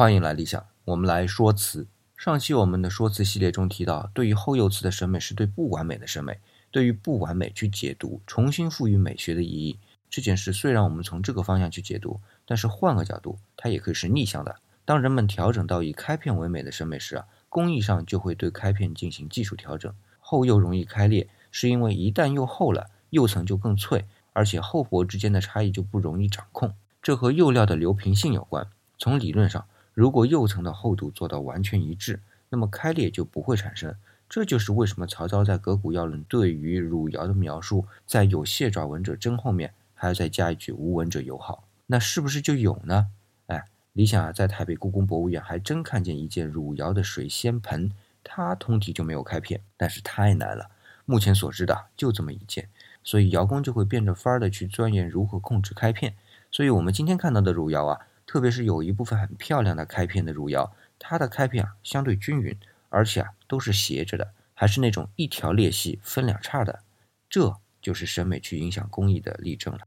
[0.00, 1.86] 欢迎来理想，我们来说辞。
[2.16, 9.78] 上期我们的说辞系列中提到，对于后釉瓷的审美是对不完美的审美，对于不完美去解读，重新赋予美学的意义。
[10.08, 14.56] 这件事虽然我们从这个方向去解读，但是换个角度，它也可以是逆向的。
[14.86, 19.94] 当人们调整到以开片为美的审美时啊，工艺上就会对开片进行技术调整。
[20.18, 26.72] 后釉容易开裂，是因为一旦釉厚了，釉层就更脆，而且厚薄之间的差异就不容易掌控。
[27.02, 28.66] 这和釉料的流平性有关。
[28.96, 29.66] 从理论上，
[30.00, 33.94] 如果釉层的厚度做到完全一致，那么开裂就不会产生。
[34.30, 41.64] 这就是为什么曹操在《革古要论》对于汝窑的描述，在有蟹爪纹者真后面还要再加一句无纹者友好。
[41.88, 43.08] 那是不是就有呢？
[43.48, 47.92] 哎，你想啊，在台北故宫博物院还真看见一件汝窑的水仙盆，
[48.24, 50.70] 它通体就没有开片，但是太难了。
[51.04, 52.70] 目前所知的就这么一件，
[53.04, 56.14] 所以窑工就会变着法儿的去钻研如何控制开片。
[56.50, 58.06] 所以我们今天看到的汝窑啊。
[58.30, 62.56] 特别是有一部分很漂亮的开片的汝窑，它的开片啊相对均匀，
[62.88, 66.84] 而且啊都是斜着的，还是那种一条裂隙分两叉的，
[67.28, 69.80] 这就是审美去影响工艺的例证了。